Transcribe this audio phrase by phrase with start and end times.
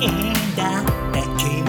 [0.00, 1.63] in that vacuum.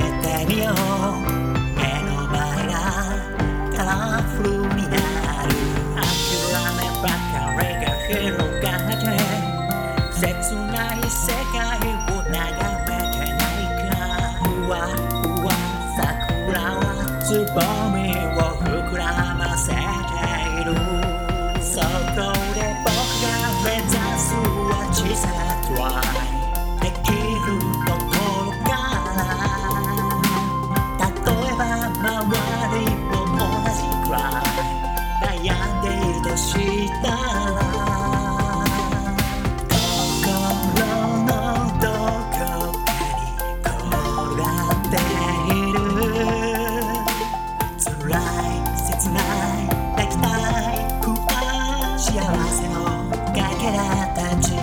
[53.72, 54.58] らたちこ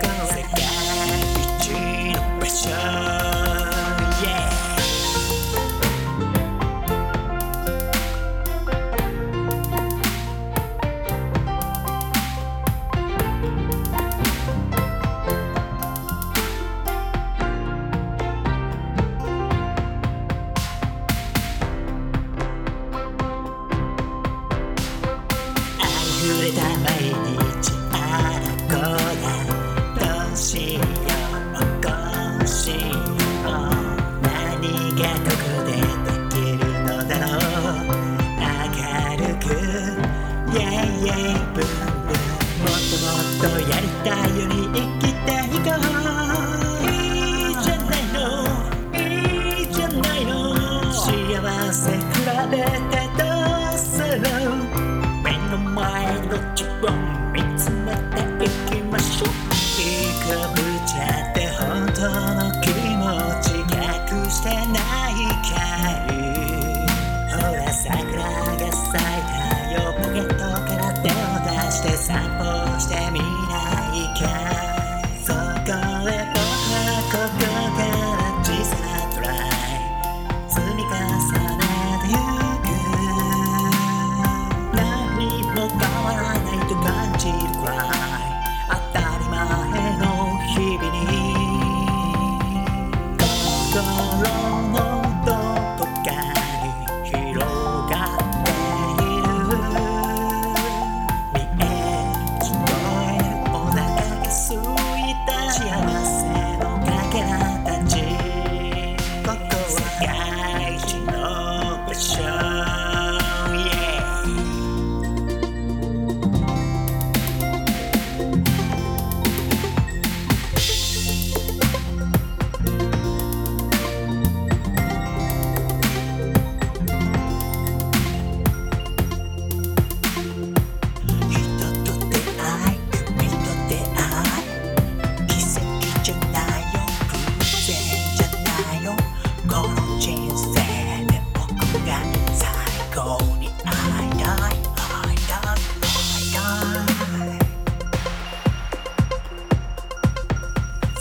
[0.00, 0.56] こ世界
[1.32, 1.70] 一
[2.14, 2.70] の場所
[4.16, 4.46] Yeah.
[26.18, 27.45] 溢れた毎に
[40.96, 41.08] もっ
[41.52, 46.88] ともっとやりたいより生きていこう。
[46.90, 48.16] いいじゃないの。
[48.94, 48.96] い
[49.62, 50.32] いじゃないの。
[50.92, 51.02] 幸
[51.72, 51.98] せ比
[52.50, 53.35] べてどう？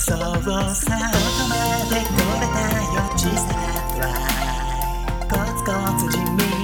[0.07, 1.57] そうさ求め
[1.89, 2.61] てこれた
[2.93, 3.61] よ小さな
[3.91, 4.13] トライ。
[5.27, 6.54] コツコツ地味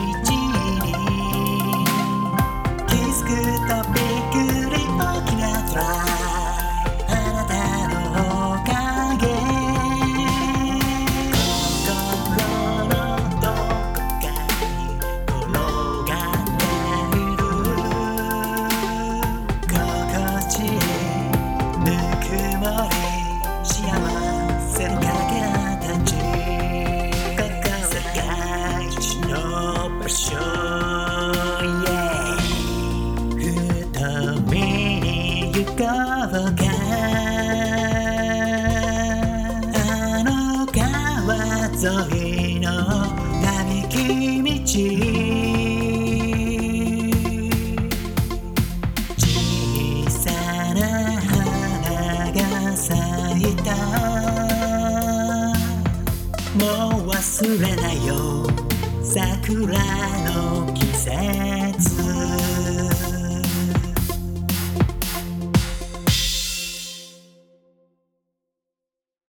[59.13, 59.77] 桜
[60.23, 62.20] の季節。